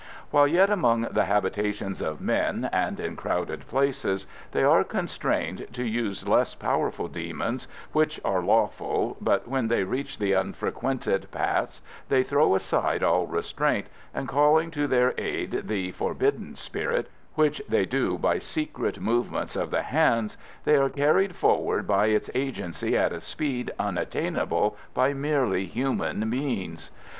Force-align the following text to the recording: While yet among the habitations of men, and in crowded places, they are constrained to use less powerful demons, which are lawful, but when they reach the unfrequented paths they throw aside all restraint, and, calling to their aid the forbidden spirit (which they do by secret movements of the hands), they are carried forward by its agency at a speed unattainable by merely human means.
While 0.31 0.47
yet 0.47 0.71
among 0.71 1.01
the 1.01 1.25
habitations 1.25 2.01
of 2.01 2.21
men, 2.21 2.67
and 2.73 2.99
in 2.99 3.15
crowded 3.15 3.67
places, 3.67 4.25
they 4.51 4.63
are 4.63 4.83
constrained 4.83 5.67
to 5.73 5.83
use 5.83 6.27
less 6.27 6.55
powerful 6.55 7.07
demons, 7.07 7.67
which 7.91 8.19
are 8.25 8.41
lawful, 8.41 9.15
but 9.21 9.47
when 9.47 9.67
they 9.67 9.83
reach 9.83 10.17
the 10.17 10.33
unfrequented 10.33 11.29
paths 11.29 11.83
they 12.09 12.23
throw 12.23 12.55
aside 12.55 13.03
all 13.03 13.27
restraint, 13.27 13.89
and, 14.11 14.27
calling 14.27 14.71
to 14.71 14.87
their 14.87 15.13
aid 15.19 15.67
the 15.67 15.91
forbidden 15.91 16.55
spirit 16.55 17.07
(which 17.35 17.61
they 17.69 17.85
do 17.85 18.17
by 18.17 18.39
secret 18.39 18.99
movements 18.99 19.55
of 19.55 19.69
the 19.69 19.83
hands), 19.83 20.35
they 20.63 20.77
are 20.77 20.89
carried 20.89 21.35
forward 21.35 21.85
by 21.85 22.07
its 22.07 22.27
agency 22.33 22.97
at 22.97 23.13
a 23.13 23.21
speed 23.21 23.69
unattainable 23.77 24.75
by 24.95 25.13
merely 25.13 25.67
human 25.67 26.27
means. 26.27 26.89